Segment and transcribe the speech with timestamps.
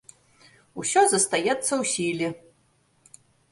[0.83, 2.29] Усё застаецца ў сіле.